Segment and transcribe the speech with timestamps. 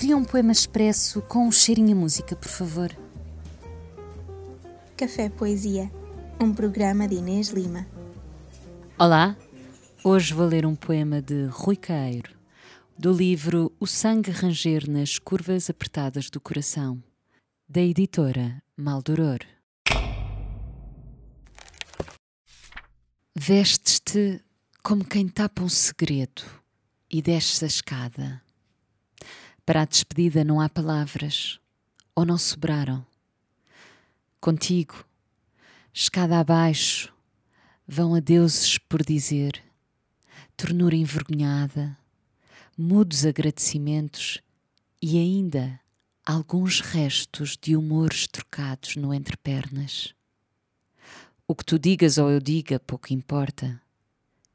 [0.00, 2.90] Cria um poema expresso com um cheirinho a música, por favor.
[4.96, 5.92] Café Poesia,
[6.40, 7.86] um programa de Inês Lima.
[8.98, 9.36] Olá,
[10.02, 12.34] hoje vou ler um poema de Rui Caeiro,
[12.98, 17.02] do livro O Sangue Ranger nas Curvas Apertadas do Coração,
[17.68, 19.40] da editora Maldoror.
[23.36, 24.42] Vestes-te
[24.82, 26.42] como quem tapa um segredo
[27.10, 28.40] e desces a escada.
[29.64, 31.60] Para a despedida não há palavras,
[32.14, 33.06] ou não sobraram.
[34.40, 35.04] Contigo,
[35.92, 37.12] escada abaixo,
[37.86, 39.62] vão adeuses por dizer,
[40.56, 41.96] ternura envergonhada,
[42.76, 44.40] mudos agradecimentos
[45.00, 45.78] e ainda
[46.24, 50.14] alguns restos de humores trocados no entrepernas.
[51.46, 53.80] O que tu digas ou eu diga pouco importa.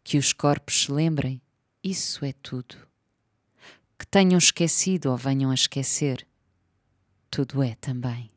[0.03, 1.41] Que os corpos se lembrem,
[1.83, 2.77] isso é tudo
[3.97, 6.27] que tenham esquecido ou venham a esquecer,
[7.29, 8.34] tudo é também.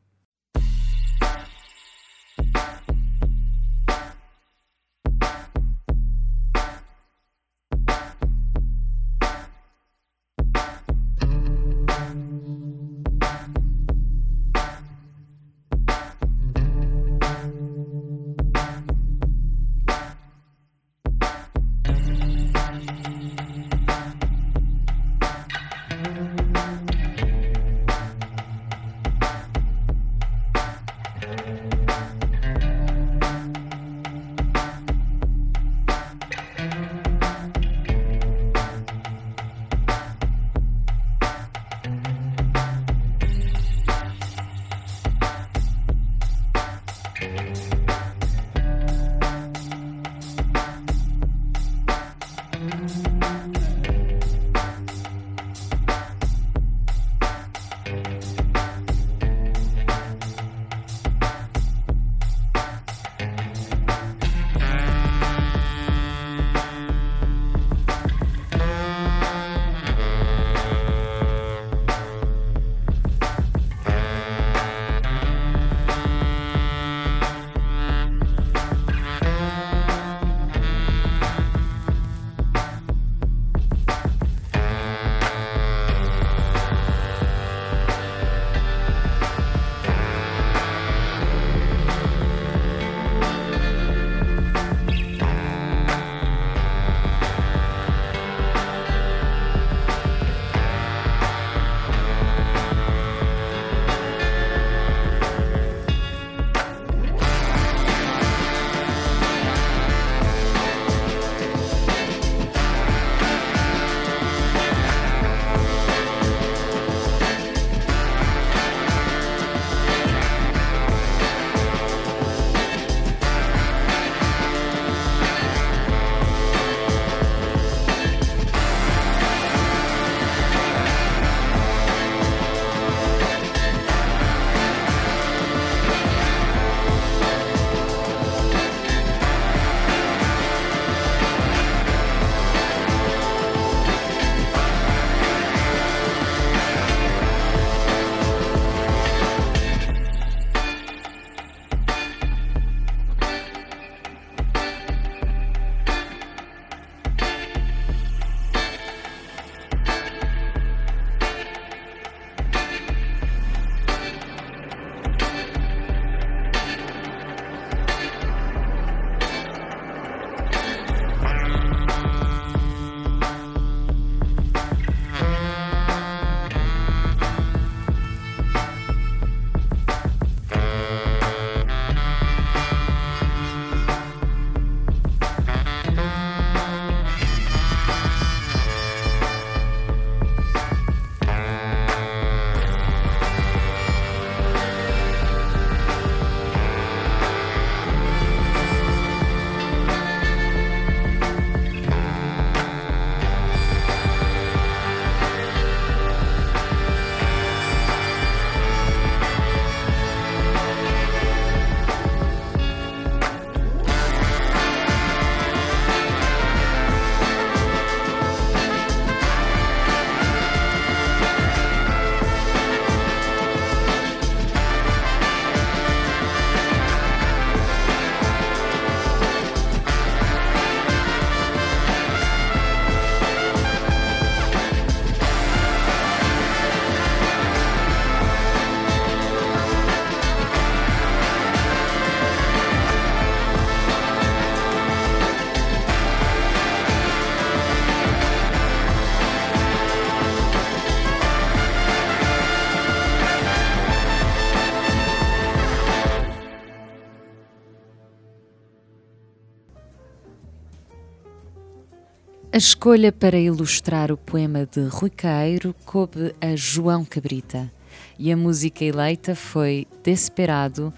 [262.51, 267.71] A escolha para ilustrar o poema de Rui Caeiro coube a João Cabrita
[268.19, 270.93] e a música eleita foi Desperado,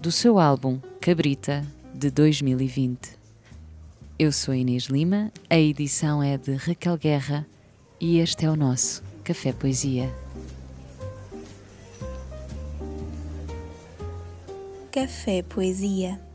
[0.00, 1.64] do seu álbum Cabrita,
[1.94, 3.16] de 2020.
[4.18, 7.46] Eu sou Inês Lima, a edição é de Raquel Guerra
[8.00, 10.12] e este é o nosso Café Poesia.
[14.90, 16.25] Café Poesia